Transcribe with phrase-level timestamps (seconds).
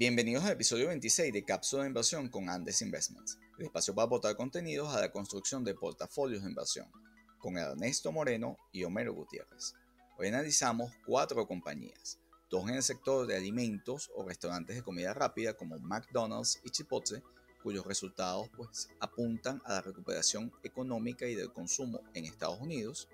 [0.00, 4.34] Bienvenidos al episodio 26 de Cápsula de Inversión con Andes Investments, el espacio para aportar
[4.34, 6.90] contenidos a la construcción de portafolios de inversión,
[7.38, 9.74] con Ernesto Moreno y Homero Gutiérrez.
[10.16, 12.18] Hoy analizamos cuatro compañías,
[12.48, 17.22] dos en el sector de alimentos o restaurantes de comida rápida como McDonald's y Chipotle,
[17.62, 23.06] cuyos resultados pues, apuntan a la recuperación económica y del consumo en Estados Unidos,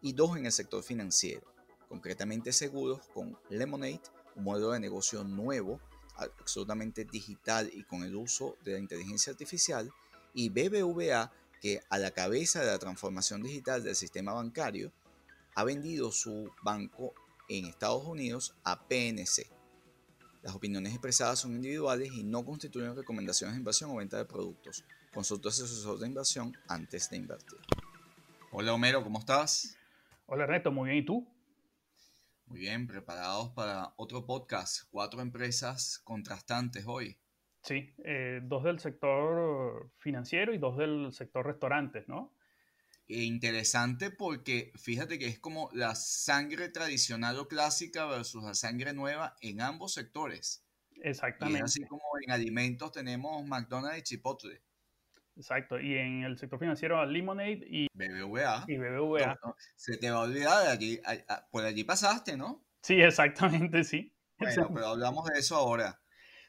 [0.00, 1.42] y dos en el sector financiero,
[1.86, 4.00] concretamente seguros con Lemonade,
[4.36, 5.80] un modelo de negocio nuevo
[6.16, 9.90] absolutamente digital y con el uso de la inteligencia artificial,
[10.32, 14.92] y BBVA, que a la cabeza de la transformación digital del sistema bancario,
[15.54, 17.14] ha vendido su banco
[17.48, 19.46] en Estados Unidos a PNC.
[20.42, 24.84] Las opiniones expresadas son individuales y no constituyen recomendaciones de inversión o venta de productos.
[25.12, 27.58] Consulta a su asesor de inversión antes de invertir.
[28.50, 29.76] Hola Homero, ¿cómo estás?
[30.26, 31.33] Hola Reto, muy bien, ¿y tú?
[32.46, 34.84] Muy bien, preparados para otro podcast.
[34.90, 37.18] Cuatro empresas contrastantes hoy.
[37.62, 42.34] Sí, eh, dos del sector financiero y dos del sector restaurantes, ¿no?
[43.08, 48.92] E interesante porque fíjate que es como la sangre tradicional o clásica versus la sangre
[48.92, 50.64] nueva en ambos sectores.
[51.02, 51.64] Exactamente.
[51.64, 54.62] así como en alimentos tenemos McDonald's y Chipotle.
[55.36, 58.64] Exacto, y en el sector financiero Lemonade y BBVA.
[58.68, 59.36] Y BBVA.
[59.74, 61.00] se te va a olvidar, de allí,
[61.50, 62.64] por allí pasaste, ¿no?
[62.82, 64.14] Sí, exactamente, sí.
[64.38, 66.00] Bueno, pero hablamos de eso ahora.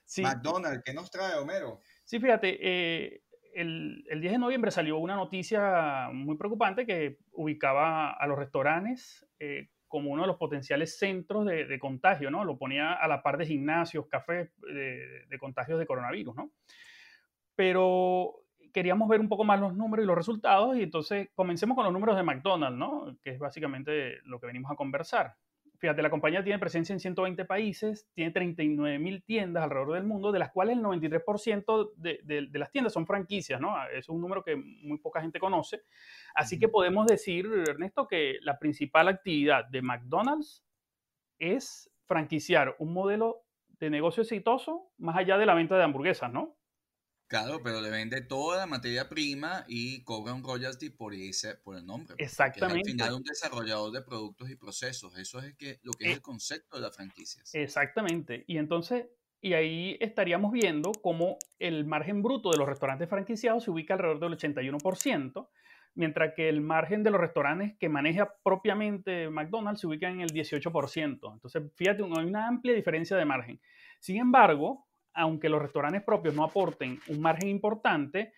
[0.04, 0.22] Sí.
[0.22, 1.82] McDonald's, ¿qué nos trae, Homero?
[2.04, 3.24] Sí, fíjate, eh,
[3.56, 9.26] el, el, 10 de noviembre salió una noticia muy preocupante que ubicaba a los restaurantes
[9.40, 12.44] eh, como uno de los potenciales centros de, de, contagio, ¿no?
[12.44, 16.52] Lo ponía a la par de gimnasios, cafés de, de contagios de coronavirus, ¿no?
[17.56, 18.45] Pero
[18.76, 21.94] queríamos ver un poco más los números y los resultados y entonces comencemos con los
[21.94, 23.18] números de McDonald's, ¿no?
[23.24, 25.38] Que es básicamente lo que venimos a conversar.
[25.78, 30.34] Fíjate, la compañía tiene presencia en 120 países, tiene 39 mil tiendas alrededor del mundo,
[30.34, 33.78] de las cuales el 93% de, de, de, las tiendas son franquicias, ¿no?
[33.94, 35.84] Es un número que muy poca gente conoce.
[36.34, 40.66] Así que podemos decir, Ernesto, que la principal actividad de McDonald's
[41.40, 43.46] es franquiciar un modelo
[43.80, 46.58] de negocio exitoso más allá de la venta de hamburguesas, ¿no?
[47.28, 51.76] Claro, pero le vende toda la materia prima y cobra un royalty por ese, por
[51.76, 52.16] el nombre.
[52.20, 52.82] Exactamente.
[52.82, 55.18] Es al final un desarrollador de productos y procesos.
[55.18, 57.54] Eso es que, lo que es, el concepto de las franquicias.
[57.56, 58.44] Exactamente.
[58.46, 59.08] Y entonces,
[59.42, 64.20] y ahí estaríamos viendo cómo el margen bruto de los restaurantes franquiciados se ubica alrededor
[64.20, 65.50] del 81%,
[65.96, 70.32] mientras que el margen de los restaurantes que maneja propiamente McDonald's se ubica en el
[70.32, 71.34] 18%.
[71.34, 73.60] Entonces, fíjate, hay una amplia diferencia de margen.
[74.00, 78.34] Sin embargo, aunque los restaurantes propios no aporten un margen importante,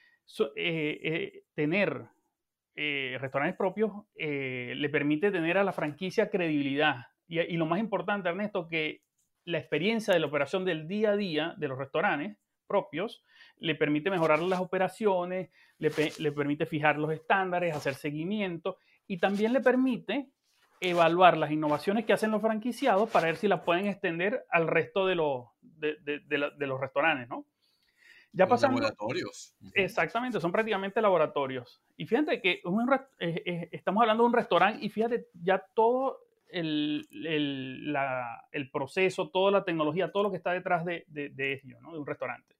[0.55, 2.05] eh, eh, tener
[2.75, 7.07] eh, restaurantes propios le permite tener a la franquicia credibilidad.
[7.27, 9.01] Y, lo más importante, Ernesto, que
[9.43, 12.37] la experiencia de la operación del día a día de los restaurantes
[12.67, 13.23] propios
[13.57, 15.49] le permite mejorar las operaciones,
[15.79, 18.77] le permite fijar los estándares, hacer seguimiento
[19.07, 20.29] y también le permite
[20.81, 25.05] evaluar las innovaciones que hacen los franquiciados para ver si las pueden extender al resto
[25.05, 27.45] de los, de, de, de, de los restaurantes, ¿no?
[28.33, 29.55] Ya pasando, laboratorios.
[29.73, 31.81] Exactamente, son prácticamente laboratorios.
[31.95, 32.87] Y fíjate que un,
[33.19, 38.69] eh, eh, estamos hablando de un restaurante y fíjate ya todo el, el, la, el,
[38.69, 41.93] proceso, toda la tecnología, todo lo que está detrás de, de, de ello, ¿no?
[41.93, 42.55] de un restaurante.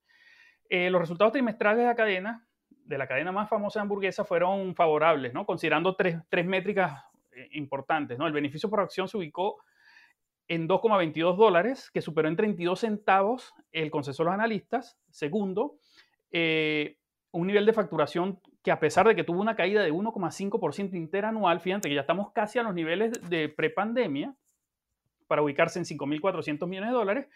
[0.69, 4.73] Eh, los resultados trimestrales de la cadena, de la cadena más famosa de hamburguesas, fueron
[4.73, 5.45] favorables, ¿no?
[5.45, 7.03] considerando tres, tres métricas
[7.52, 8.18] importantes.
[8.18, 8.28] ¿no?
[8.28, 9.58] El beneficio por acción se ubicó
[10.48, 14.98] en 2,22 dólares, que superó en 32 centavos el consenso de los analistas.
[15.09, 15.75] Segundo,
[16.31, 16.98] eh,
[17.31, 21.59] un nivel de facturación que a pesar de que tuvo una caída de 1,5% interanual,
[21.59, 24.36] fíjate que ya estamos casi a los niveles de prepandemia,
[25.28, 27.28] para ubicarse en 5.400 millones de dólares,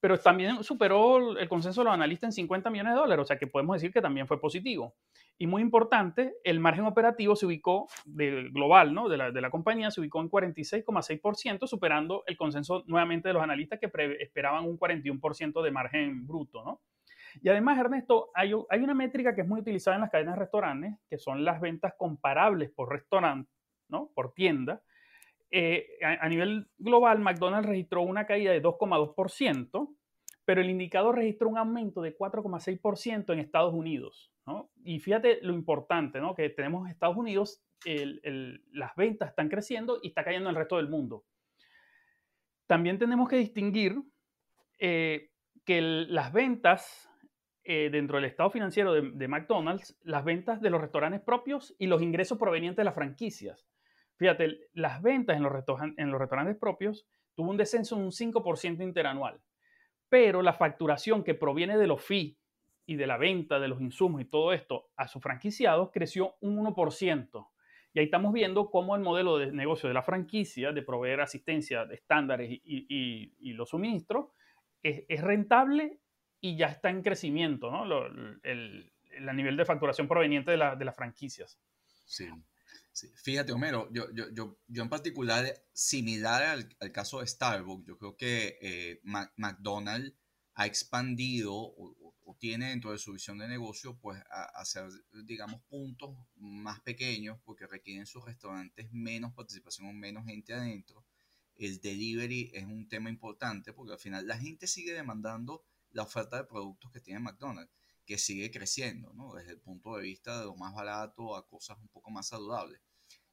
[0.00, 3.38] pero también superó el consenso de los analistas en 50 millones de dólares, o sea
[3.38, 4.94] que podemos decir que también fue positivo.
[5.38, 9.08] Y muy importante, el margen operativo se ubicó del global, ¿no?
[9.08, 13.90] de, la, compañía, se ubicó en 46,6%, superando el consenso nuevamente de los analistas que
[14.20, 16.64] esperaban un 41% de margen bruto.
[16.64, 16.80] ¿no?
[17.42, 20.40] Y además, Ernesto, hay, hay una métrica que es muy utilizada en las cadenas de
[20.40, 23.50] restaurantes, que son las ventas comparables por restaurante,
[23.88, 24.10] ¿no?
[24.14, 24.82] por tienda,
[25.50, 29.96] eh, a, nivel global, McDonald's registró una caída de 2,2%,
[30.44, 34.32] pero el indicador registró un aumento de 4,6% en Estados Unidos.
[34.84, 40.22] Y fíjate lo importante, que tenemos en Estados Unidos, las ventas están creciendo y está
[40.22, 41.24] cayendo en el resto del mundo.
[42.66, 44.00] También tenemos que distinguir
[44.78, 45.30] eh,
[45.64, 47.08] que las ventas
[47.64, 52.02] eh, dentro del estado financiero de McDonald's, las ventas de los restaurantes propios y los
[52.02, 53.66] ingresos provenientes de las franquicias.
[54.16, 55.52] Fíjate, las ventas en los,
[55.96, 59.40] en restaurantes propios tuvo un descenso de un 5% interanual,
[60.08, 62.36] pero la facturación que proviene de los fees
[62.86, 66.64] y de la venta de los insumos y todo esto a sus franquiciados creció un
[66.64, 67.48] 1%.
[67.92, 71.84] Y ahí estamos viendo cómo el modelo de negocio de la franquicia, de proveer asistencia
[71.84, 74.26] de estándares y, los suministros,
[74.82, 75.98] es, rentable
[76.40, 78.06] y ya está en crecimiento, ¿no?
[78.42, 78.92] el,
[79.34, 81.58] nivel de facturación proveniente de, las franquicias.
[82.04, 82.28] Sí.
[83.22, 88.58] Fíjate, Homero, yo, yo, yo, en particular, similar al, caso de Starbucks, yo creo que
[88.60, 89.00] eh,
[89.36, 90.14] McDonald's
[90.54, 91.94] ha expandido o,
[92.38, 94.22] tiene dentro de su visión de negocio, pues
[94.54, 94.90] hacer,
[95.24, 101.06] digamos, puntos más pequeños porque requieren sus restaurantes menos participación o menos gente adentro.
[101.54, 106.36] El delivery es un tema importante porque al final la gente sigue demandando la oferta
[106.36, 107.72] de productos que tiene McDonald's,
[108.04, 109.34] que sigue creciendo, ¿no?
[109.34, 112.80] Desde el punto de vista de lo más barato a cosas un poco más saludables.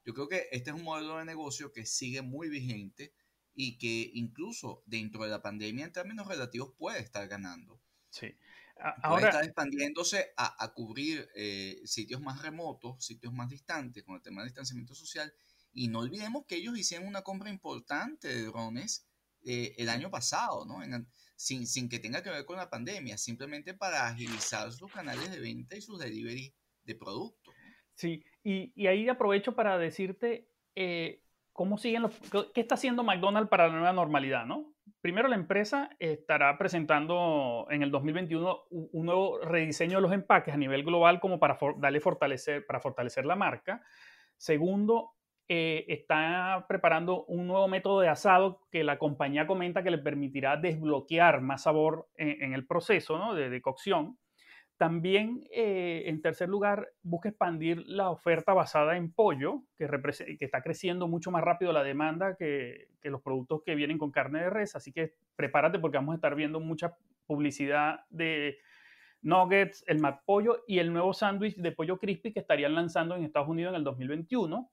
[0.05, 3.13] Yo creo que este es un modelo de negocio que sigue muy vigente
[3.55, 7.81] y que incluso dentro de la pandemia en términos relativos puede estar ganando.
[8.09, 8.35] Sí.
[8.77, 14.15] Ahora puede estar expandiéndose a, a cubrir eh, sitios más remotos, sitios más distantes con
[14.15, 15.33] el tema del distanciamiento social.
[15.71, 19.07] Y no olvidemos que ellos hicieron una compra importante de drones
[19.45, 20.79] eh, el año pasado, ¿no?
[21.35, 25.39] sin, sin, que tenga que ver con la pandemia, simplemente para agilizar sus canales de
[25.39, 27.53] venta y sus delivery de productos.
[27.95, 31.23] Sí, y, ahí aprovecho para decirte eh,
[31.53, 32.19] cómo siguen los,
[32.53, 34.73] qué está haciendo McDonald's para la nueva normalidad, ¿no?
[35.01, 40.57] Primero, la empresa estará presentando en el 2021 un nuevo rediseño de los empaques a
[40.57, 43.81] nivel global como para darle fortalecer, para fortalecer la marca.
[44.37, 45.11] Segundo,
[45.49, 50.55] eh, está preparando un nuevo método de asado que la compañía comenta que le permitirá
[50.55, 54.17] desbloquear más sabor en, el proceso de, de, cocción.
[54.77, 59.87] También, eh, en tercer lugar, busca expandir la oferta basada en pollo, que,
[60.39, 64.41] que está creciendo mucho más rápido la demanda que, los productos que vienen con carne
[64.41, 64.75] de res.
[64.75, 66.95] Así que prepárate porque vamos a estar viendo mucha
[67.27, 68.57] publicidad de
[69.21, 73.23] nuggets, el Mac Pollo y el nuevo sándwich de pollo crispy que estarían lanzando en
[73.23, 74.69] Estados Unidos en el 2021.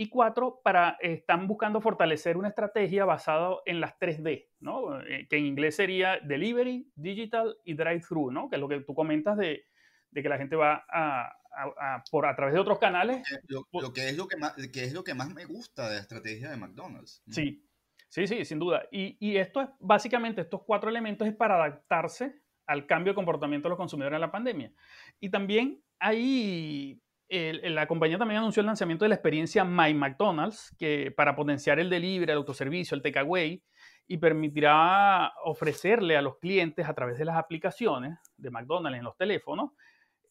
[0.00, 4.98] Y cuatro, para, están buscando fortalecer una estrategia basada en las 3D, ¿no?
[5.02, 8.48] Eh, que en inglés sería Delivery, Digital y Drive-Thru, ¿no?
[8.48, 9.66] que es lo que tú comentas de,
[10.10, 13.22] de que la gente va a, a, por, a través de otros canales.
[13.46, 16.00] Lo, que, es lo que, más, que es lo que más me gusta de la
[16.00, 17.22] estrategia de McDonald's.
[17.28, 17.68] Sí,
[18.08, 18.84] sí, sí, sin duda.
[18.90, 23.68] Y, y esto es básicamente, estos cuatro elementos es para adaptarse al cambio de comportamiento
[23.68, 24.72] de los consumidores en la pandemia.
[25.20, 31.12] Y también hay la compañía también anunció el lanzamiento de la experiencia My McDonald's, que
[31.16, 33.62] para potenciar el delivery, el autoservicio, el takeaway,
[34.06, 39.16] y permitirá ofrecerle a los clientes a través de las aplicaciones de McDonald's en los
[39.16, 39.70] teléfonos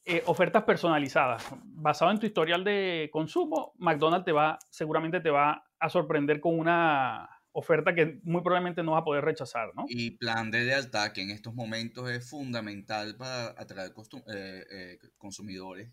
[0.06, 1.46] eh, ofertas personalizadas.
[1.64, 6.60] Basado en tu historial de consumo, McDonald's te va, seguramente te va a sorprender con
[6.60, 9.86] una oferta que muy probablemente no vas a poder rechazar, ¿no?
[9.88, 15.92] Y plan de lealtad que en estos momentos es fundamental para atraer eh, eh, consumidores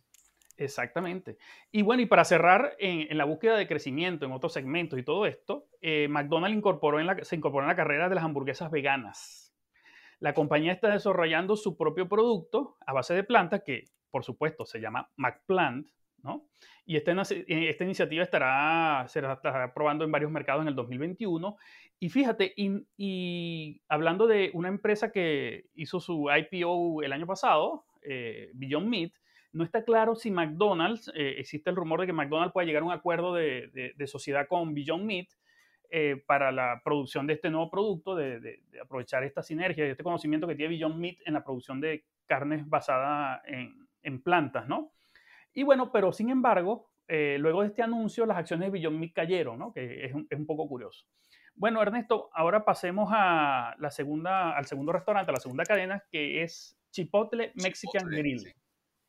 [0.56, 1.37] Exactamente.
[1.70, 5.26] Y bueno, y para cerrar, en, la búsqueda de crecimiento en otros segmentos y todo
[5.26, 9.55] esto, eh, McDonald's incorporó en la, se incorporó en la carrera de las hamburguesas veganas.
[10.19, 14.81] La compañía está desarrollando su propio producto a base de plantas que, por supuesto, se
[14.81, 15.88] llama McPlant,
[16.23, 16.49] ¿no?
[16.87, 21.56] Y esta, eh, esta iniciativa estará, será, estará probando en varios mercados en el 2021.
[21.99, 28.51] Y fíjate, y, hablando de una empresa que hizo su IPO el año pasado, eh,
[28.55, 29.13] Beyond Meat,
[29.53, 32.86] no está claro si McDonald's, eh, existe el rumor de que McDonald's pueda llegar a
[32.86, 35.29] un acuerdo de, sociedad con Beyond Meat
[35.91, 40.46] eh, para la producción de este nuevo producto, de, aprovechar esta sinergia y este conocimiento
[40.46, 44.93] que tiene Beyond Meat en la producción de carnes basada en, plantas, ¿no?
[45.53, 49.12] Y bueno, pero sin embargo, eh, luego de este anuncio, las acciones de Beyond Meat
[49.12, 49.72] cayeron, ¿no?
[49.72, 51.06] Que es un, poco curioso.
[51.55, 56.43] Bueno, Ernesto, ahora pasemos a la segunda, al segundo restaurante, a la segunda cadena, que
[56.43, 58.55] es Chipotle Mexican Grill.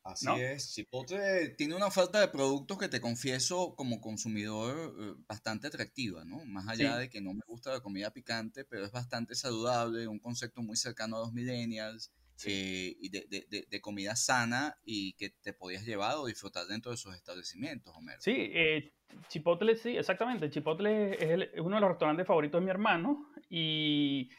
[0.08, 5.68] Así es, Chipotle tiene una falta de productos que te confieso como consumidor eh, bastante
[5.68, 6.46] atractiva, ¿no?
[6.46, 10.20] Más allá de que no me gusta la comida picante, pero es bastante saludable, un
[10.20, 12.14] concepto muy cercano a los millennials
[12.46, 17.14] eh, y de, comida sana y que te podías llevar o disfrutar dentro de sus
[17.14, 18.22] establecimientos, Homero.
[18.22, 18.94] Sí, eh,
[19.28, 20.50] Chipotle, sí, exactamente.
[20.50, 24.30] Chipotle es, uno de los restaurantes favoritos de mi hermano y,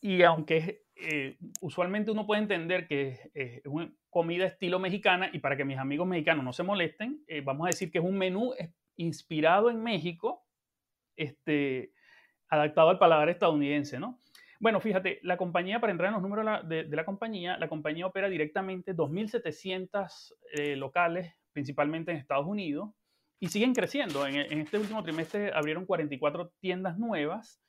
[0.00, 0.87] y aunque
[1.60, 6.06] usualmente uno puede entender que es un comida estilo mexicana y para que mis amigos
[6.06, 8.52] mexicanos no se molesten, eh, vamos a decir que es un menú
[8.96, 10.44] inspirado en México,
[11.16, 11.92] este,
[12.48, 14.18] adaptado al paladar estadounidense, ¿no?
[14.60, 18.28] Bueno, fíjate, la compañía, para entrar en los números de, la compañía, la compañía opera
[18.28, 22.90] directamente 2.700 eh, locales, principalmente en Estados Unidos,
[23.38, 24.26] y siguen creciendo.
[24.26, 27.62] En, en, este último trimestre abrieron 44 tiendas nuevas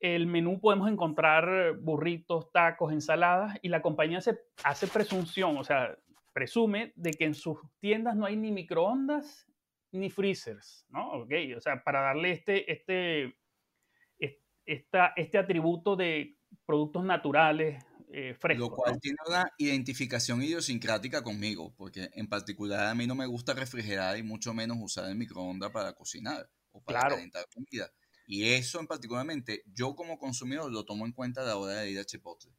[0.00, 5.96] el menú podemos encontrar burritos, tacos, ensaladas y la compañía se hace presunción, o sea,
[6.32, 9.46] presume de que en sus tiendas no hay ni microondas
[9.92, 11.10] ni freezers, ¿no?
[11.12, 13.38] Ok, o sea, para darle este, este,
[14.66, 16.36] esta, este atributo de
[16.66, 18.68] productos naturales, eh, frescos.
[18.68, 23.54] Lo cual tiene una identificación idiosincrática conmigo, porque en particular a mí no me gusta
[23.54, 27.90] refrigerar y mucho menos usar el microondas para cocinar o para calentar comida.
[28.26, 31.90] Y eso en particularmente, yo como consumidor lo tomo en cuenta a la hora de
[31.90, 32.52] ir a Chipotle.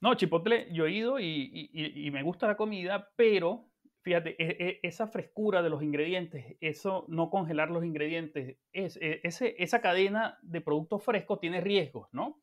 [0.00, 3.68] No, Chipotle yo he ido y, y, me gusta la comida, pero
[4.02, 9.20] fíjate, e, e, esa frescura de los ingredientes, eso no congelar los ingredientes, es, e,
[9.24, 12.40] ese, esa cadena de productos frescos tiene riesgos, ¿no?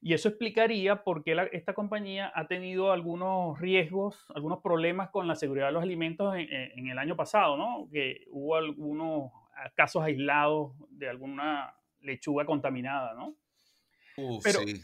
[0.00, 5.34] Y eso explicaría por qué esta compañía ha tenido algunos riesgos, algunos problemas con la
[5.34, 7.88] seguridad de los alimentos en, en el año pasado, ¿no?
[7.90, 9.32] Que hubo algunos
[9.74, 13.36] casos aislados de alguna lechuga contaminada, ¿no?
[14.40, 14.80] sí,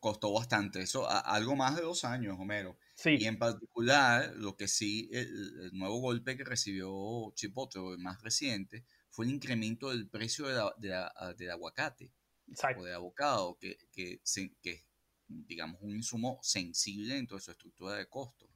[0.00, 0.80] costó, bastante.
[0.80, 2.78] Eso, algo más de dos años, Homero.
[2.94, 3.16] Sí.
[3.18, 8.84] Y en particular, lo que sí, el, nuevo golpe que recibió Chipotle, el más reciente,
[9.10, 10.46] fue el incremento del precio
[10.78, 12.12] del aguacate
[12.48, 12.82] Exacto.
[12.82, 14.20] o del abocado, que, que,
[14.62, 14.86] que,
[15.26, 18.48] digamos, un insumo sensible en toda su estructura de costos.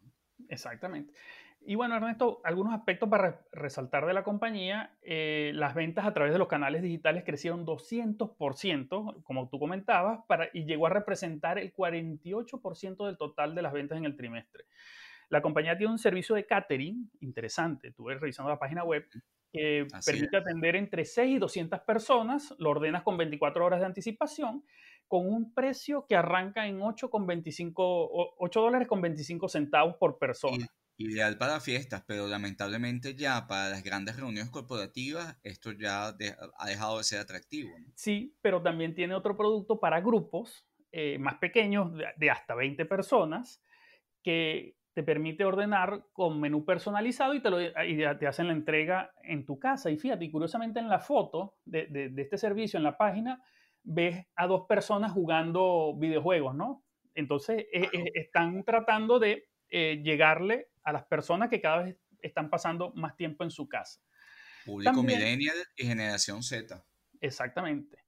[0.49, 1.13] Exactamente.
[1.69, 4.97] Y bueno, Ernesto, algunos aspectos para resaltar de la compañía.
[5.03, 10.49] Eh, las ventas a través de los canales digitales crecieron 200%, como tú comentabas, para,
[10.55, 14.65] y llegó a representar el 48% del total de las ventas en el trimestre.
[15.29, 17.89] La compañía tiene un servicio de catering interesante.
[17.89, 19.05] Estuve revisando la página web
[19.53, 22.55] que permite atender entre 6 y 200 personas.
[22.59, 24.65] Lo ordenas con 24 horas de anticipación
[25.07, 30.19] con un precio que arranca en 8, con 25, 8 dólares con 25 centavos por
[30.19, 30.67] persona.
[31.01, 36.99] Ideal para fiestas, pero lamentablemente ya para las grandes reuniones corporativas esto ya ha dejado
[36.99, 37.71] de ser atractivo.
[37.95, 43.63] Sí, pero también tiene otro producto para grupos eh, más pequeños, de, hasta 20 personas,
[44.23, 47.59] que te permite ordenar con menú personalizado y te, lo,
[48.19, 49.91] te hacen la entrega en tu casa.
[49.91, 53.41] Y fíjate, curiosamente en la foto de, de este servicio, en la página,
[53.85, 56.85] ves a dos personas jugando videojuegos, ¿no?
[57.15, 62.49] Entonces, e, e, están tratando de eh, llegarle a las personas que cada vez están
[62.49, 64.01] pasando más tiempo en su casa.
[64.65, 66.83] Público millennial y generación Z.
[67.21, 67.99] Exactamente.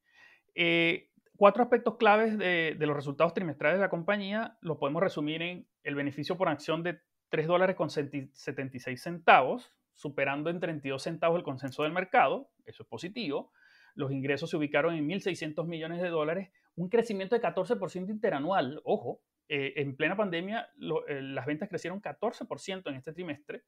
[0.55, 5.69] Eh, cuatro aspectos claves de, los resultados trimestrales de la compañía los podemos resumir en
[5.83, 11.45] el beneficio por acción de 3 dólares con 76 centavos, superando en 32 centavos el
[11.45, 13.53] consenso del mercado, eso es positivo.
[13.95, 19.21] Los ingresos se ubicaron en 1.600 millones de dólares, un crecimiento de 14% interanual, ojo,
[19.53, 20.71] eh, en plena pandemia
[21.09, 23.65] eh, las ventas crecieron 14% en este trimestre.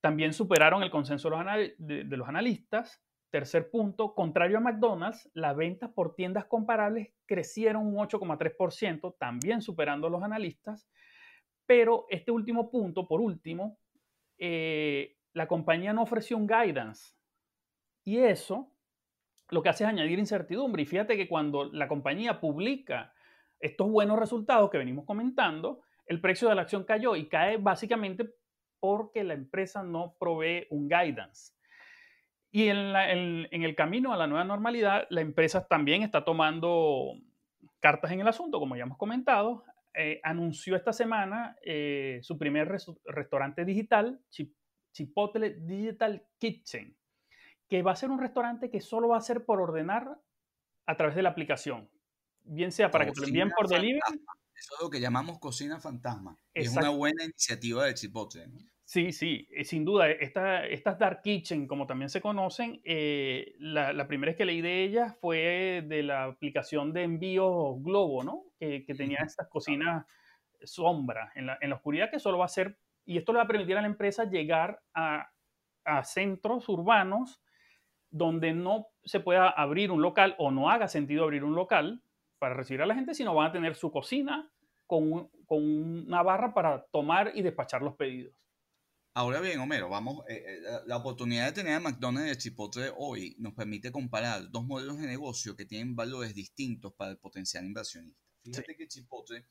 [0.00, 3.04] También superaron el consenso de los, analistas.
[3.28, 10.06] Tercer punto, contrario a McDonald's, las ventas por tiendas comparables crecieron un 8,3%, también superando
[10.06, 10.88] a los analistas.
[11.66, 13.78] Pero este último punto, por último,
[14.38, 17.12] eh, la compañía no ofreció un guidance.
[18.04, 18.72] Y eso
[19.50, 20.82] lo que hace es añadir incertidumbre.
[20.82, 23.13] Y fíjate que cuando la compañía publica
[23.60, 28.30] estos buenos resultados que venimos comentando, el precio de la acción cayó y cae básicamente
[28.80, 31.54] porque la empresa no provee un guidance.
[32.50, 37.14] Y en, el camino a la nueva normalidad, la empresa también está tomando
[37.80, 39.64] cartas en el asunto, como ya hemos comentado.
[39.94, 42.68] Eh, anunció esta semana eh, su primer
[43.06, 44.20] restaurante digital,
[44.92, 46.96] Chipotle Digital Kitchen,
[47.68, 50.16] que va a ser un restaurante que solo va a ser por ordenar
[50.86, 51.88] a través de la aplicación
[52.44, 54.00] bien sea para que te lo envíen por delivery.
[54.54, 56.38] Eso es lo que llamamos cocina fantasma.
[56.52, 58.46] Es una buena iniciativa de Chipotle.
[58.84, 60.10] Sí, sí, eh, sin duda.
[60.10, 64.84] Esta, estas Dark Kitchen, como también se conocen, eh, la, primera vez que leí de
[64.84, 68.44] ellas fue de la aplicación de envío Globo, ¿no?
[68.58, 70.06] Que, que tenía estas cocinas
[70.62, 73.44] sombra en la, en la, oscuridad que solo va a ser, y esto le va
[73.44, 75.30] a permitir a la empresa llegar a,
[75.84, 77.42] a centros urbanos
[78.10, 82.03] donde no se pueda abrir un local o no haga sentido abrir un local
[82.44, 84.52] para recibir a la gente, sino van a tener su cocina
[84.86, 88.34] con, con una barra para tomar y despachar los pedidos.
[89.14, 92.92] Ahora bien, Homero, vamos, eh, eh, la oportunidad de tener a McDonald's y a Chipotle
[92.98, 97.64] hoy nos permite comparar dos modelos de negocio que tienen valores distintos para el potencial
[97.64, 98.20] inversionista.
[98.42, 99.46] Fíjate que Chipotle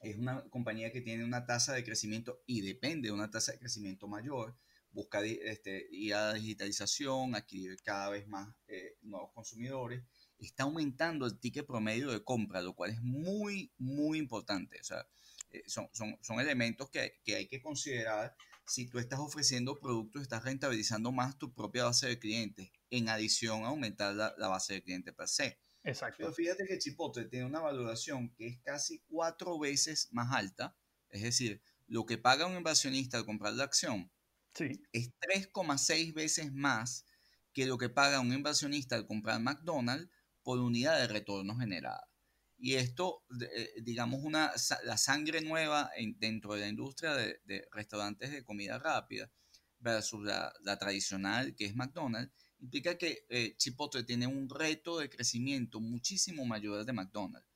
[0.00, 3.58] es una compañía que tiene una tasa de crecimiento y depende de una tasa de
[3.58, 4.56] crecimiento mayor,
[4.92, 10.04] busca este, ir a la digitalización, adquirir cada vez más eh, nuevos consumidores
[10.46, 14.80] está aumentando el ticket promedio de compra, lo cual es muy, muy importante.
[14.80, 15.06] O sea,
[15.50, 20.22] eh, son, son, son, elementos que, que, hay que considerar si tú estás ofreciendo productos,
[20.22, 24.74] estás rentabilizando más tu propia base de clientes, en adición a aumentar la, la base
[24.74, 25.58] de clientes per se.
[25.84, 26.16] Exacto.
[26.18, 30.76] Pero fíjate que Chipotle tiene una valoración que es casi cuatro veces más alta,
[31.08, 34.10] es decir, lo que paga un inversionista al comprar la acción
[34.54, 34.82] sí.
[34.92, 37.06] es 3,6 veces más
[37.54, 40.10] que lo que paga un inversionista al comprar McDonald's
[40.48, 42.08] por unidad de retorno generada.
[42.56, 44.50] Y esto, eh, digamos, una,
[44.84, 49.30] la sangre nueva dentro de la industria de, restaurantes de comida rápida
[49.78, 55.80] versus la, tradicional que es McDonald's, implica que eh, Chipotle tiene un reto de crecimiento
[55.80, 57.46] muchísimo mayor de McDonald's,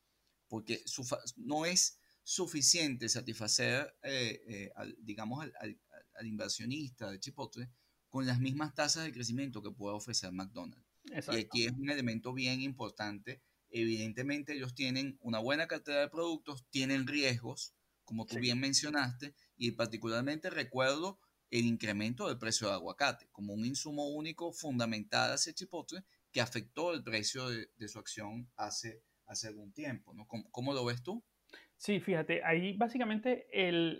[0.46, 0.84] porque
[1.36, 5.80] no es suficiente satisfacer, eh, digamos, al,
[6.14, 7.70] al, inversionista de Chipotle
[8.10, 10.91] con las mismas tasas de crecimiento que puede ofrecer McDonald's.
[11.04, 13.42] Y aquí es un elemento bien importante
[13.72, 19.72] evidentemente ellos tienen una buena cartera de productos, tienen riesgos, como tú bien mencionaste, y
[19.72, 21.18] particularmente recuerdo
[21.50, 26.94] el incremento del precio del aguacate como un insumo único fundamental hacia Chipotle que afectó
[26.94, 30.14] el precio de, su acción hace, hace algún tiempo.
[30.14, 30.26] ¿no?
[30.26, 31.22] ¿Cómo, lo ves tú?
[31.76, 33.46] Sí, fíjate, ahí básicamente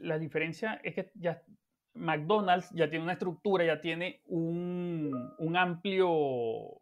[0.02, 1.42] la diferencia es que ya
[1.94, 6.81] McDonald's ya tiene una estructura, ya tiene un, un amplio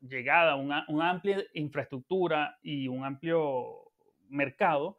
[0.00, 3.92] llegada, una, una, amplia infraestructura y un amplio
[4.28, 4.96] mercado,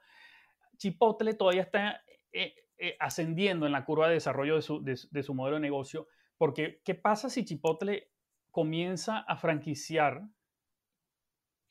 [0.77, 5.33] Chipotle todavía está eh, eh, ascendiendo en la curva de desarrollo de su, de, su,
[5.33, 8.11] modelo de negocio, porque ¿qué pasa si Chipotle
[8.49, 10.21] comienza a franquiciar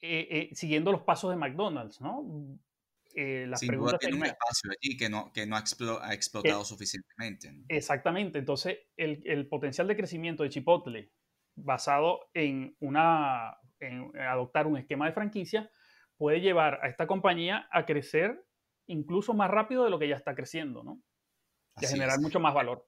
[0.03, 2.25] eh, siguiendo los pasos de McDonald's, ¿no?
[3.13, 5.61] las Sin duda tiene un espacio allí que no, que no ha,
[6.15, 7.53] explotado suficientemente.
[7.69, 11.11] Exactamente, entonces el, el, potencial de crecimiento de Chipotle
[11.57, 15.71] basado en, una, en adoptar un esquema de franquicia,
[16.17, 18.45] puede llevar a esta compañía a crecer
[18.87, 21.03] incluso más rápido de lo que ya está creciendo, ¿no?
[21.81, 22.87] Y a generar mucho más valor.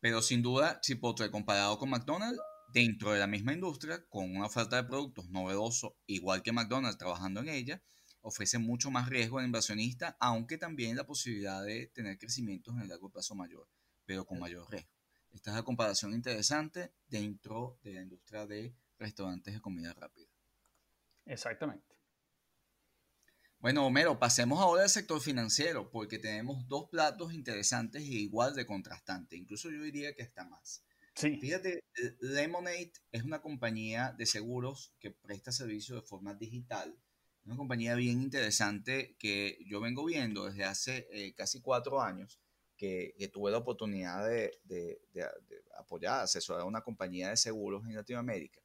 [0.00, 2.40] Pero sin duda, Chipotle comparado con McDonald's,
[2.72, 7.40] dentro de la misma industria, con una oferta de productos novedoso, igual que McDonald's trabajando
[7.40, 7.82] en ella,
[8.20, 12.88] ofrece mucho más riesgo al inversionista, aunque también la posibilidad de tener crecimientos en el
[12.88, 13.68] largo plazo mayor,
[14.04, 14.97] pero con mayor riesgo.
[15.32, 20.28] Esta es la comparación interesante dentro de la industria de restaurantes de comida rápida.
[21.26, 21.96] Exactamente.
[23.60, 28.66] Bueno, Homero, pasemos ahora al sector financiero, porque tenemos dos platos interesantes e igual de
[28.66, 29.38] contrastantes.
[29.38, 30.84] Incluso yo diría que está más.
[31.14, 31.36] Sí.
[31.40, 31.82] Fíjate,
[32.20, 36.96] Lemonade es una compañía de seguros que presta servicio de forma digital.
[37.44, 42.38] Una compañía bien interesante que yo vengo viendo desde hace eh, casi cuatro años
[42.78, 45.26] que, tuve la oportunidad de, de, de,
[45.76, 48.60] apoyar, asesorar a una compañía de seguros en Latinoamérica.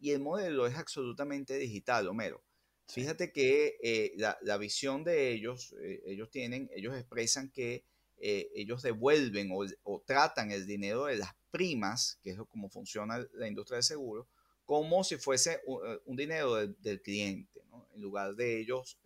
[0.00, 2.42] Y el modelo es absolutamente digital, Homero.
[2.88, 7.84] Fíjate que eh, la, la, visión de ellos, eh, ellos tienen, ellos expresan que
[8.16, 13.24] eh, ellos devuelven o, o, tratan el dinero de las primas, que es como funciona
[13.34, 14.26] la industria de seguros,
[14.64, 15.60] como si fuese
[16.04, 17.86] un, dinero del cliente, ¿no?
[17.94, 18.98] en lugar de ellos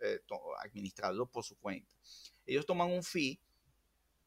[0.63, 1.91] administrarlo por su cuenta.
[2.45, 3.39] Ellos toman un fee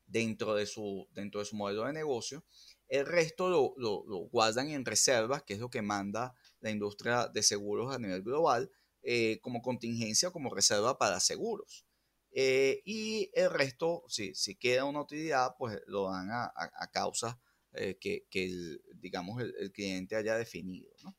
[0.09, 2.45] dentro de su, dentro de su modelo de negocio.
[2.89, 7.43] El resto lo, lo, guardan en reservas, que es lo que manda la industria de
[7.43, 8.71] seguros a nivel global,
[9.03, 11.85] eh, como contingencia o como reserva para seguros.
[12.33, 17.41] Eh, y el resto, si, si queda una utilidad, pues lo dan a, a, causa
[17.75, 21.17] eh, que, que el, digamos, el, cliente haya definido, ¿no?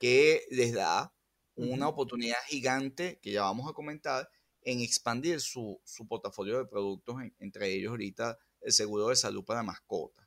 [0.00, 1.14] que les da
[1.54, 4.28] una oportunidad gigante, que ya vamos a comentar,
[4.64, 9.62] en expandir su, su portafolio de productos, entre ellos ahorita el seguro de salud para
[9.62, 10.26] mascotas.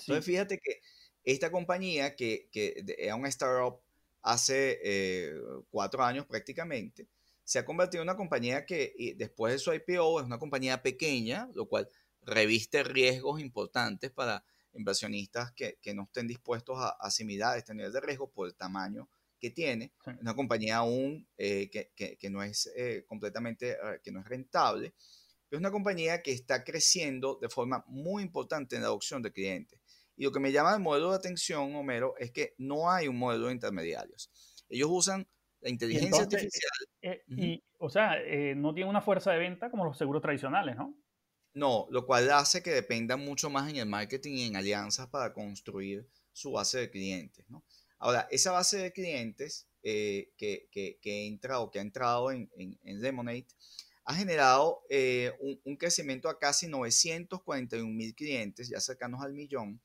[0.00, 0.80] Entonces, fíjate que
[1.24, 3.80] esta compañía, que, que era una startup
[4.22, 5.34] hace eh,
[5.70, 7.06] cuatro años prácticamente,
[7.44, 11.48] se ha convertido en una compañía que después de su IPO es una compañía pequeña,
[11.54, 11.88] lo cual
[12.22, 18.00] reviste riesgos importantes para inversionistas que, que no estén dispuestos a asimilar este nivel de
[18.00, 19.08] riesgo por el tamaño
[19.42, 24.20] que tiene, una compañía aún eh, que, que, no es eh, completamente, ah, que no
[24.20, 24.94] es rentable,
[25.48, 29.32] pero es una compañía que está creciendo de forma muy importante en la adopción de
[29.32, 29.80] clientes.
[30.16, 33.18] Y lo que me llama el modelo de atención, Homero, es que no hay un
[33.18, 34.30] modelo de intermediarios.
[34.68, 35.26] Ellos usan
[35.60, 36.70] la inteligencia artificial.
[37.02, 38.14] Eh, y, o sea,
[38.54, 40.96] no tiene una fuerza de venta como los seguros tradicionales, ¿no?
[41.54, 45.32] No, lo cual hace que dependan mucho más en el marketing y en alianzas para
[45.32, 47.64] construir su base de clientes, ¿no?
[48.02, 50.68] Ahora, esa base de clientes eh, que,
[51.04, 52.50] entra o que ha entrado en,
[52.82, 53.46] Lemonade
[54.04, 55.30] ha generado eh,
[55.64, 59.80] un, crecimiento a casi 941 mil clientes, ya cercanos al millón,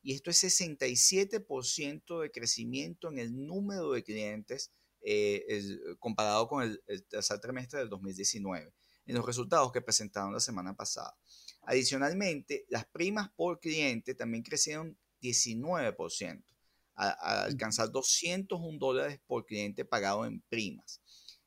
[0.00, 5.44] y esto es 67% de crecimiento en el número de clientes eh,
[5.98, 8.72] comparado con el, el, tercer trimestre del 2019,
[9.06, 11.18] en los resultados que presentaron la semana pasada.
[11.62, 16.55] Adicionalmente, las primas por cliente también crecieron 19%
[16.96, 21.00] a, alcanzar 201 dólares por cliente pagado en primas.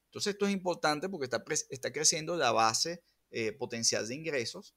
[0.05, 4.75] Entonces esto es importante porque está, está creciendo la base eh, potencial de ingresos,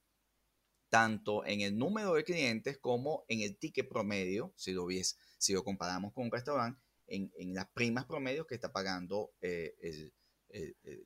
[0.90, 5.54] tanto en el número de clientes como en el ticket promedio, si lo, vies, si
[5.54, 10.12] lo comparamos con un restaurante, en, en las primas promedios que está pagando eh, el,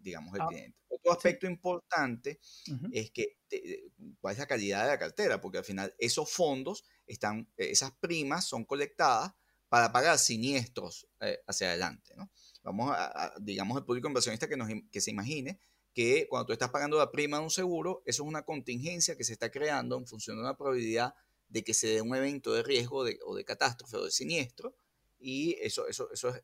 [0.00, 0.79] digamos, el ah, cliente.
[0.88, 2.40] Otro aspecto importante
[2.90, 3.38] es que
[4.20, 8.44] cuál es la calidad de la cartera, porque al final esos fondos están, esas primas
[8.44, 9.33] son colectadas
[9.68, 12.14] para pagar siniestros eh, hacia adelante.
[12.16, 12.31] ¿no?
[12.62, 15.59] Vamos a, digamos, el público inversionista que, nos, que se imagine
[15.92, 19.24] que cuando tú estás pagando la prima de un seguro, eso es una contingencia que
[19.24, 21.14] se está creando en función de una probabilidad
[21.48, 24.74] de que se dé un evento de riesgo o de catástrofe o de siniestro,
[25.18, 26.35] y eso, eso, eso,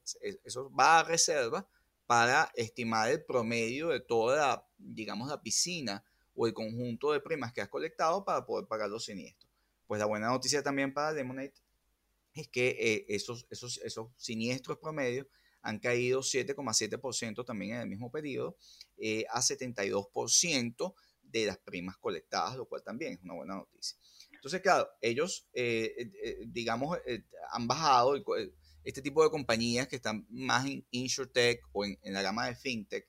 [0.45, 1.69] eso va a reserva
[2.07, 6.05] para estimar el promedio de toda, digamos, la piscina
[6.35, 9.51] o el conjunto de primas que has colectado para poder pagar los siniestros.
[9.87, 11.53] Pues la buena noticia también para Lemonade
[12.35, 15.27] es que eh, esos, esos, esos siniestros promedios
[15.61, 18.57] han caído 7,7% también en el mismo periodo
[18.97, 23.97] eh, a 72% de las primas colectadas, lo cual también es una buena noticia.
[24.33, 26.11] Entonces, claro, ellos, eh,
[26.47, 26.99] digamos,
[27.53, 28.17] han bajado,
[28.83, 33.09] este tipo de compañías que están más en InsurTech o en, la gama de FinTech,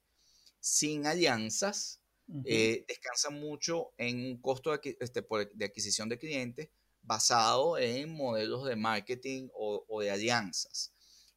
[0.60, 6.70] sin alianzas, descansan mucho en un costo de, este, de adquisición de clientes
[7.04, 10.94] basado en modelos de marketing o, de alianzas.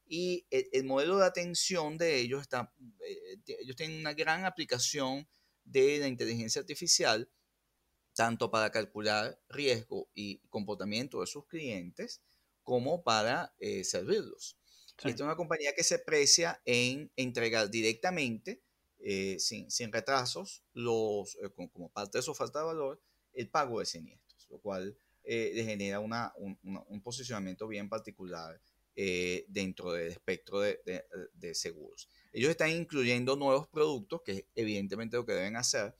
[0.07, 2.73] Y el, modelo de atención de ellos está,
[3.05, 5.27] eh, ellos tienen una gran aplicación
[5.65, 7.29] de la inteligencia artificial,
[8.15, 12.21] tanto para calcular riesgo y comportamiento de sus clientes,
[12.63, 14.57] como para eh, servirlos.
[14.97, 18.63] Esta es una compañía que se precia en entregar directamente,
[18.99, 22.99] eh, sin, sin, retrasos, los, como parte de su falta de valor,
[23.33, 24.97] el pago de siniestros, lo cual
[25.29, 28.61] eh, le genera una, un, posicionamiento bien particular
[28.95, 30.79] eh, dentro del espectro de,
[31.33, 32.07] de, seguros.
[32.31, 35.93] Ellos están incluyendo nuevos productos, que es evidentemente lo que deben hacer,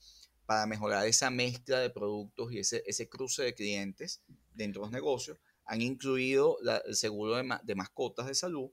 [0.46, 4.22] para mejorar esa mezcla de productos y ese, ese cruce de clientes
[4.54, 5.36] dentro de los negocios.
[5.66, 8.70] Han incluido el seguro de, de, mascotas de salud.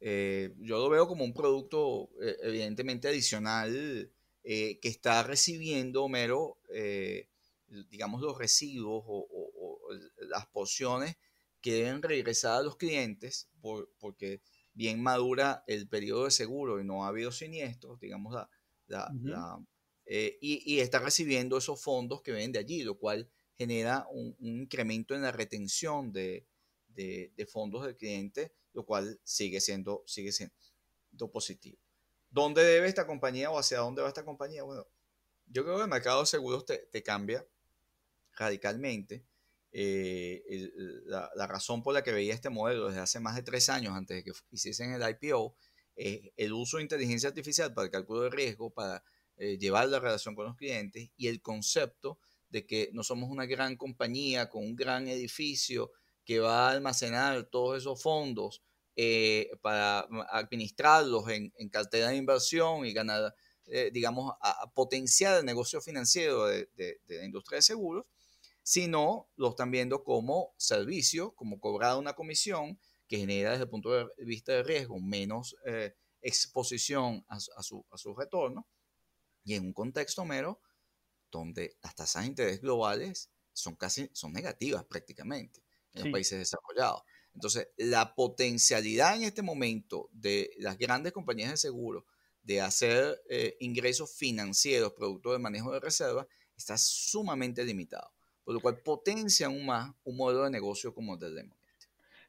[0.00, 2.10] Eh, yo lo veo como un producto
[2.42, 6.58] evidentemente adicional que está recibiendo, Homero,
[7.90, 9.28] digamos, los residuos o,
[10.28, 11.16] las porciones
[11.60, 13.48] que deben regresar a los clientes
[13.98, 18.34] porque bien madura el periodo de seguro y no ha habido siniestros, digamos,
[18.86, 19.58] la,
[20.06, 25.14] eh, y, está recibiendo esos fondos que vienen de allí, lo cual genera un, incremento
[25.14, 26.46] en la retención de,
[27.50, 31.78] fondos del cliente, lo cual sigue siendo, sigue siendo positivo.
[32.30, 34.62] ¿Dónde debe esta compañía o hacia dónde va esta compañía?
[34.62, 34.86] Bueno,
[35.46, 37.46] yo creo que el mercado de seguros te, te cambia
[38.32, 39.26] radicalmente
[39.80, 40.72] eh,
[41.06, 44.16] la, razón por la que veía este modelo desde hace más de tres años, antes
[44.16, 45.54] de que hiciesen el IPO,
[45.94, 49.04] es el uso de inteligencia artificial para el cálculo de riesgo, para
[49.36, 53.46] eh, llevar la relación con los clientes y el concepto de que no somos una
[53.46, 55.92] gran compañía con un gran edificio
[56.24, 58.62] que va a almacenar todos esos fondos
[58.96, 63.32] eh, para administrarlos en, cartera de inversión y ganar,
[63.92, 66.68] digamos, a, potenciar el negocio financiero de
[67.06, 68.06] la industria de seguros,
[68.68, 73.92] sino lo están viendo como servicio, como cobrada una comisión que genera desde el punto
[73.92, 78.68] de vista de riesgo menos eh, exposición a, su, retorno
[79.42, 80.60] y en un contexto mero
[81.30, 85.62] donde las tasas de interés globales son casi son negativas prácticamente
[85.94, 87.04] en los países desarrollados.
[87.32, 92.04] Entonces, la potencialidad en este momento de las grandes compañías de seguro
[92.42, 98.17] de hacer eh, ingresos financieros producto de manejo de reservas está sumamente limitado
[98.54, 101.50] lo cual potencia aún más un modelo de negocio como el de.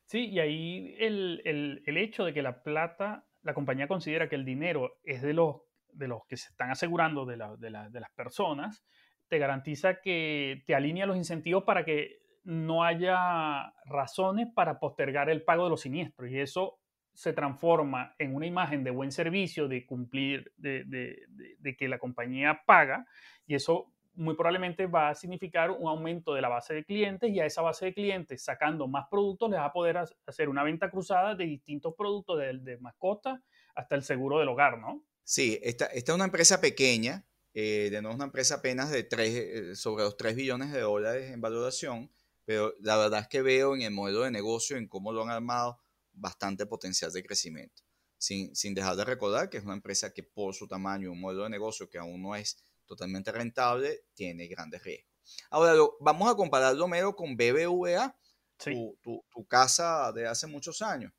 [0.05, 4.35] Sí, y ahí el, el, el, hecho de que la plata, la compañía considera que
[4.35, 5.57] el dinero es de los,
[5.93, 8.83] de los que se están asegurando de, de, de las personas,
[9.27, 15.43] te garantiza que te alinea los incentivos para que no haya razones para postergar el
[15.43, 16.31] pago de los siniestros.
[16.31, 16.79] Y eso
[17.13, 22.61] se transforma en una imagen de buen servicio, de cumplir, de, de, que la compañía
[22.65, 23.05] paga,
[23.45, 27.39] y eso muy probablemente va a significar un aumento de la base de clientes y
[27.39, 30.91] a esa base de clientes sacando más productos les va a poder hacer una venta
[30.91, 33.39] cruzada de distintos productos, de, de mascotas
[33.75, 35.05] hasta el seguro del hogar, ¿no?
[35.23, 39.35] Sí, esta, esta es una empresa pequeña, eh, de no una empresa apenas de 3,
[39.35, 42.11] eh, sobre los 3 billones de dólares en valoración,
[42.43, 45.29] pero la verdad es que veo en el modelo de negocio, en cómo lo han
[45.29, 45.79] armado,
[46.11, 47.83] bastante potencial de crecimiento.
[48.17, 51.43] Sin, sin dejar de recordar que es una empresa que por su tamaño, un modelo
[51.43, 55.13] de negocio que aún no es totalmente rentable, tiene grandes riesgos.
[55.51, 58.17] Ahora, vamos a compararlo mero con BBVA.
[58.57, 61.13] tu, tu, casa de hace muchos años.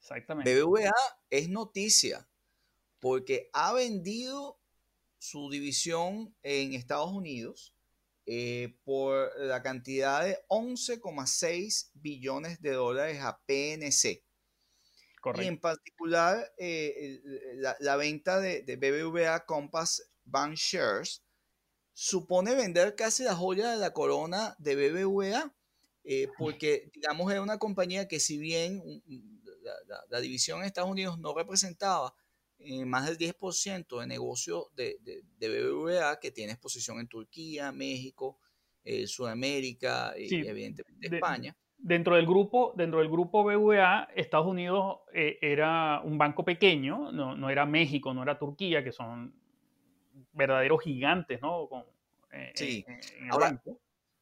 [0.00, 0.54] Exactamente.
[0.54, 0.92] BBVA
[1.30, 2.28] es noticia
[2.98, 4.58] porque ha vendido
[5.18, 7.74] su división en Estados Unidos
[8.26, 14.24] eh, por la cantidad de 11,6 billones de dólares a PNC.
[15.20, 15.42] Correcto.
[15.42, 17.22] Y en particular, eh,
[17.80, 21.22] la, venta de, de, BBVA Compass Bank Shares
[21.94, 25.54] supone vender casi la joya de la corona de BBVA,
[26.02, 28.82] eh, porque, digamos, es una compañía que si bien
[30.10, 32.14] la, división en Estados Unidos no representaba
[32.58, 38.38] eh, más del 10% de negocio de, de, BBVA, que tiene exposición en Turquía, México,
[38.82, 41.56] eh, Sudamérica y evidentemente España.
[41.78, 47.50] Dentro del grupo, dentro del grupo BVA, Estados Unidos era un banco pequeño, no, no,
[47.50, 49.34] era México, no era Turquía, que son
[50.32, 51.68] verdaderos gigantes, ¿no?
[52.54, 52.84] sí.
[53.30, 53.62] Ahora,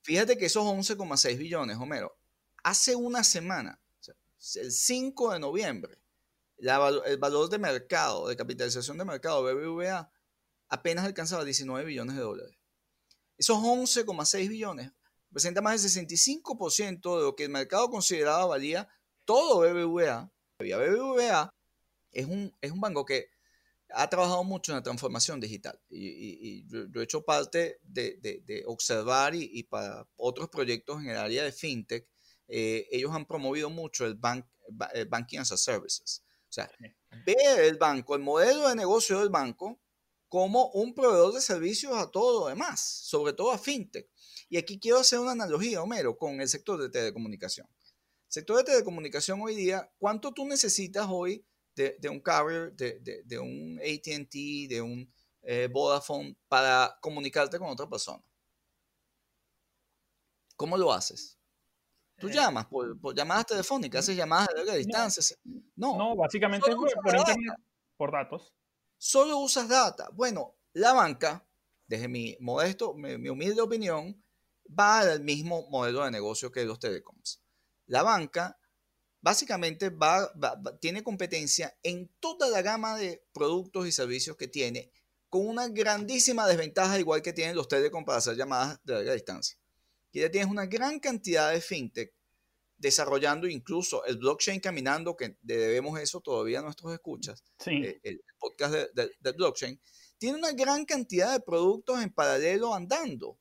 [0.03, 2.17] fíjate que esos 11,6 billones, Homero,
[2.63, 3.79] hace una semana,
[4.57, 5.99] el 5 de noviembre,
[6.59, 10.11] el valor de mercado, de capitalización de mercado BBVA,
[10.69, 12.57] apenas alcanzaba 19 billones de dólares.
[13.37, 14.93] Esos 11,6 billones
[15.29, 18.89] representan más del 65% de lo que el mercado consideraba valía
[19.25, 20.31] todo BBVA.
[20.59, 21.55] BBVA
[22.13, 23.32] es un, es un banco que
[23.95, 29.63] ha trabajado mucho en la transformación digital y, yo, he hecho parte de, observar y,
[29.65, 32.09] para otros proyectos en el área de fintech,
[32.49, 34.47] eh, ellos han promovido mucho el, bank,
[34.95, 36.23] el banking as a services.
[36.49, 36.71] O sea,
[37.25, 39.81] ver el banco, el modelo de negocio del banco,
[40.29, 44.09] como un proveedor de servicios a todo lo demás, sobre todo a fintech.
[44.49, 47.67] Y aquí quiero hacer una analogía, Homero, con el sector de telecomunicación.
[47.67, 53.79] El sector de telecomunicación hoy día, ¿cuánto tú necesitas hoy de, un carrier, de, un
[53.81, 58.23] ATT, de un eh, Vodafone para comunicarte con otra persona?
[60.57, 61.39] ¿Cómo lo haces?
[62.19, 65.37] Tú eh, llamas por, llamadas telefónicas, haces llamadas de larga distancia.
[65.77, 67.55] No, no básicamente por, internet,
[67.97, 68.55] por datos.
[68.97, 70.09] Solo usas data.
[70.13, 71.45] Bueno, la banca,
[71.87, 74.23] desde mi modesto, mi, humilde opinión,
[74.69, 77.43] va al mismo modelo de negocio que los telecoms.
[77.87, 78.57] La banca
[79.23, 80.31] básicamente va,
[80.81, 84.91] tiene competencia en toda la gama de productos y servicios que tiene,
[85.31, 89.57] con una grandísima desventaja igual que tienen los telecoms para hacer llamadas de larga distancia.
[90.11, 92.13] Y ya tienes una gran cantidad de fintech
[92.77, 98.75] desarrollando incluso el blockchain caminando, que debemos eso todavía a nuestros escuchas, eh, el podcast
[98.93, 99.81] del blockchain,
[100.19, 103.39] tiene una gran cantidad de productos en paralelo andando,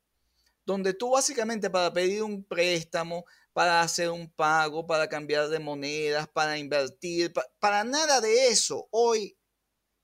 [0.64, 6.28] donde tú básicamente para pedir un préstamo, para hacer un pago, para cambiar de monedas,
[6.28, 9.38] para invertir, para nada de eso, hoy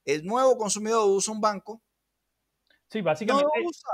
[0.05, 1.81] el nuevo consumidor usa un banco.
[2.89, 3.49] Sí, básicamente.
[3.61, 3.91] No usa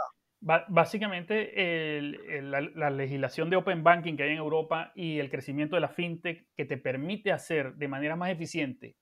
[0.67, 2.01] básicamente,
[2.41, 6.47] la, legislación de Open Banking que hay en Europa y el crecimiento de la fintech
[6.55, 8.97] que te permite hacer de manera más eficiente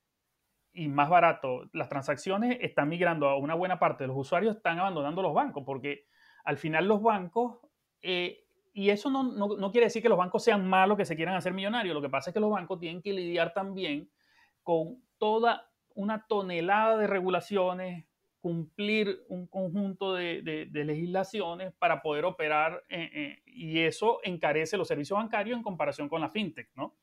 [0.74, 4.80] y más barato las transacciones están migrando a una buena parte de los usuarios, están
[4.80, 6.06] abandonando los bancos, porque
[6.46, 7.60] al final los bancos,
[8.02, 11.36] eh, y eso no, no, quiere decir que los bancos sean malos, que se quieran
[11.36, 14.10] hacer millonarios, lo que pasa es que los bancos tienen que lidiar también
[14.64, 18.06] con toda una tonelada de regulaciones,
[18.40, 25.18] cumplir un conjunto de, legislaciones para poder operar eh, eh, y eso encarece los servicios
[25.18, 26.98] bancarios en comparación con la fintech, ¿no?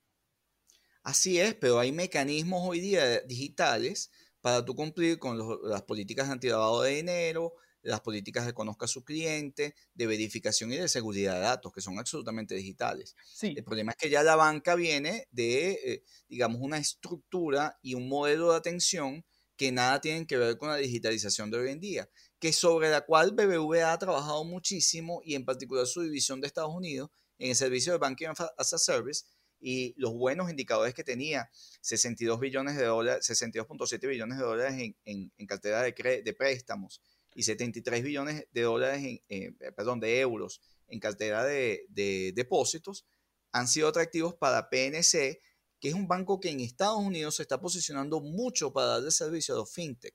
[1.02, 6.32] Así es, pero hay mecanismos hoy día digitales para tú cumplir con las políticas de
[6.32, 7.54] antilavado de dinero,
[7.88, 11.80] las políticas de conozca a su cliente, de verificación y de seguridad de datos, que
[11.80, 13.16] son absolutamente digitales.
[13.24, 13.54] Sí.
[13.56, 18.08] El problema es que ya la banca viene de, eh, digamos, una estructura y un
[18.08, 19.24] modelo de atención
[19.56, 23.00] que nada tienen que ver con la digitalización de hoy en día, que sobre la
[23.00, 27.56] cual BBVA ha trabajado muchísimo y en particular su división de Estados Unidos en el
[27.56, 29.24] servicio de Banking as a Service
[29.60, 35.32] y los buenos indicadores que tenía, 62 billones de dólares, 62.7 billones de dólares en,
[35.36, 37.02] en, cartera de, de, préstamos
[37.38, 43.06] y 73 billones de dólares, en, eh, perdón, de euros en cartera de, de depósitos,
[43.52, 45.40] han sido atractivos para PNC
[45.80, 49.54] que es un banco que en Estados Unidos se está posicionando mucho para darle servicio
[49.54, 50.14] a los fintech,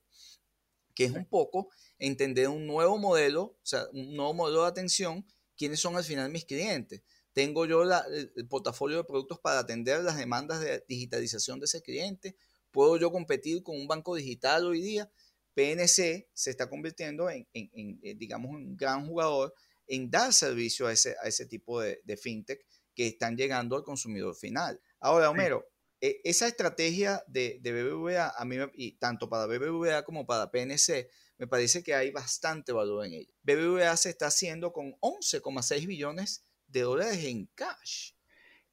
[0.94, 5.26] que es un poco entender un nuevo modelo, o sea, un nuevo modelo de atención,
[5.56, 7.02] quiénes son al final mis clientes.
[7.32, 12.36] Tengo yo el, portafolio de productos para atender las demandas de digitalización de ese cliente.
[12.70, 15.10] ¿Puedo yo competir con un banco digital hoy día?
[15.54, 19.54] PNC se está convirtiendo en, eh, digamos, un gran jugador
[19.86, 22.64] en dar servicio a ese, a ese tipo de, de fintech
[22.94, 24.80] que están llegando al consumidor final.
[25.00, 25.66] Ahora, Homero,
[26.00, 31.46] e, esa estrategia de, BBVA, a mí, y tanto para BBVA como para PNC, me
[31.46, 33.30] parece que hay bastante valor en ella.
[33.42, 38.12] BBVA se está haciendo con 11,6 billones de dólares en cash.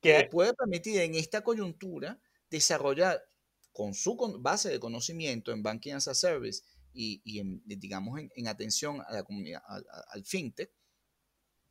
[0.01, 3.23] que puede permitir en esta coyuntura desarrollar
[3.71, 9.01] con su base de conocimiento en Banking as a Service y, en, digamos, en, atención
[9.07, 10.71] a la comunidad, al, fintech,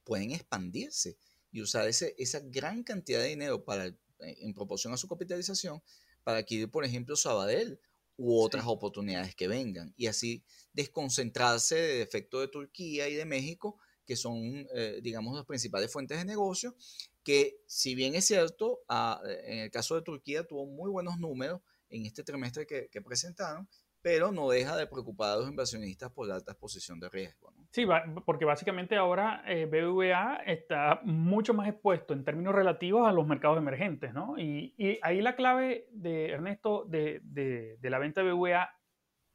[0.04, 1.16] pueden expandirse
[1.52, 5.83] y usar ese, esa gran cantidad de dinero para, en proporción a su capitalización
[6.22, 7.80] para adquirir, por ejemplo, Sabadell
[8.16, 9.94] u otras oportunidades que vengan.
[9.96, 15.46] Y así desconcentrarse de efecto de Turquía y de México, que son, eh, digamos, las
[15.46, 16.76] principales fuentes de negocio,
[17.22, 21.62] que si bien es cierto, ah, en el caso de Turquía tuvo muy buenos números
[21.88, 23.68] en este trimestre que, que presentaron,
[24.03, 27.53] pero no deja de preocupar a los inversionistas por la alta exposición de riesgo.
[27.71, 27.87] Sí,
[28.25, 33.59] porque básicamente ahora eh, BBVA está mucho más expuesto en términos relativos a los mercados
[33.59, 34.39] emergentes, ¿no?
[34.39, 38.71] Y, ahí la clave de Ernesto de, de, la venta de BBVA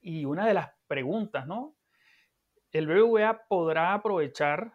[0.01, 1.77] y una de las preguntas, ¿no?
[2.71, 4.73] El BBVA podrá aprovechar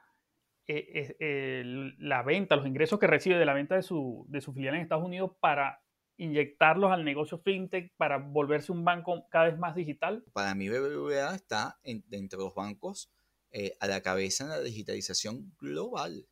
[0.66, 1.62] eh,
[1.98, 4.82] la venta, los ingresos que recibe de la venta de su, de su filial en
[4.82, 5.82] Estados Unidos para
[6.20, 10.22] inyectarlos al negocio fintech para volverse un banco cada vez más digital?
[10.34, 13.10] Para mí BBVA está entre los bancos
[13.50, 16.26] eh, a la cabeza en la digitalización global.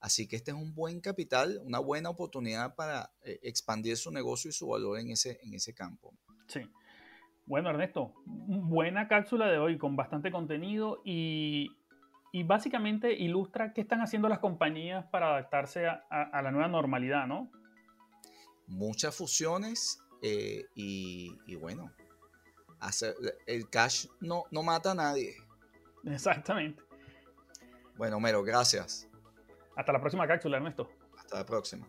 [0.00, 4.50] Así que este es un buen capital, una buena oportunidad para eh, expandir su negocio
[4.50, 6.12] y su valor en ese, en ese campo.
[6.48, 6.60] Sí.
[7.46, 11.70] Bueno, Ernesto, buena cápsula de hoy con bastante contenido y,
[12.32, 17.26] y básicamente ilustra qué están haciendo las compañías para adaptarse a, a la nueva normalidad,
[17.26, 17.50] ¿no?
[18.68, 21.92] Muchas fusiones eh, y, bueno,
[22.80, 23.14] hacer,
[23.46, 25.36] el cash no, no mata a nadie.
[26.04, 26.82] Exactamente.
[27.96, 29.08] Bueno, Mero, gracias.
[29.74, 30.88] Hasta la próxima cápsula, Ernesto.
[31.16, 31.88] Hasta la próxima.